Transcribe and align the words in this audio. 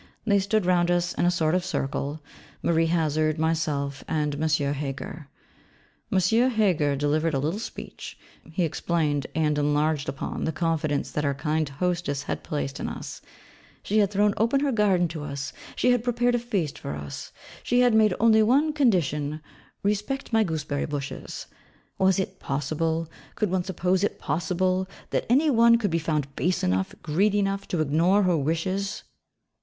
They 0.25 0.39
stood 0.39 0.65
round 0.65 0.89
us 0.89 1.13
in 1.13 1.25
a 1.27 1.29
sort 1.29 1.53
of 1.53 1.63
circle; 1.63 2.23
Marie 2.63 2.87
Hazard, 2.87 3.37
myself, 3.37 4.03
and 4.07 4.33
M. 4.33 4.49
Heger. 4.73 5.29
M. 6.11 6.49
Heger 6.49 6.95
delivered 6.95 7.35
a 7.35 7.37
little 7.37 7.59
speech: 7.59 8.17
he 8.51 8.63
explained, 8.63 9.27
and 9.35 9.59
enlarged 9.59 10.09
upon, 10.09 10.45
the 10.45 10.51
confidence 10.51 11.11
that 11.11 11.23
our 11.23 11.35
kind 11.35 11.69
hostess 11.69 12.23
had 12.23 12.41
placed 12.41 12.79
in 12.79 12.89
us; 12.89 13.21
she 13.83 13.99
had 13.99 14.09
thrown 14.09 14.33
open 14.37 14.61
her 14.61 14.71
garden 14.71 15.07
to 15.09 15.23
us; 15.23 15.53
she 15.75 15.91
had 15.91 16.03
prepared 16.03 16.33
a 16.33 16.39
feast 16.39 16.79
for 16.79 16.95
us; 16.95 17.31
she 17.61 17.81
had 17.81 17.93
made 17.93 18.15
only 18.19 18.41
one 18.41 18.73
condition 18.73 19.39
respect 19.83 20.33
my 20.33 20.43
gooseberry 20.43 20.87
bushes. 20.87 21.45
Was 21.99 22.17
it 22.19 22.39
possible, 22.39 23.07
could 23.35 23.51
one 23.51 23.63
suppose 23.63 24.03
it 24.03 24.17
possible, 24.17 24.87
that 25.11 25.27
any 25.29 25.51
one 25.51 25.77
could 25.77 25.91
be 25.91 25.99
found 25.99 26.35
base 26.35 26.63
enough, 26.63 26.95
greedy 27.03 27.37
enough, 27.37 27.67
to 27.67 27.81
ignore 27.81 28.23
her 28.23 28.35
wishes? 28.35 29.03